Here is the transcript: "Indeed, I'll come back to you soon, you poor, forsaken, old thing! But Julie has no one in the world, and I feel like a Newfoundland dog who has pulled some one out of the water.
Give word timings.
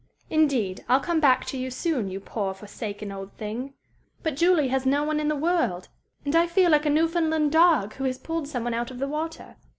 "Indeed, 0.31 0.83
I'll 0.89 0.99
come 0.99 1.19
back 1.19 1.45
to 1.45 1.59
you 1.59 1.69
soon, 1.69 2.09
you 2.09 2.19
poor, 2.19 2.55
forsaken, 2.55 3.11
old 3.11 3.33
thing! 3.33 3.75
But 4.23 4.35
Julie 4.35 4.69
has 4.69 4.83
no 4.83 5.03
one 5.03 5.19
in 5.19 5.27
the 5.27 5.35
world, 5.35 5.89
and 6.25 6.35
I 6.35 6.47
feel 6.47 6.71
like 6.71 6.87
a 6.87 6.89
Newfoundland 6.89 7.51
dog 7.51 7.93
who 7.93 8.05
has 8.05 8.17
pulled 8.17 8.47
some 8.47 8.63
one 8.63 8.73
out 8.73 8.89
of 8.89 8.97
the 8.97 9.07
water. 9.07 9.57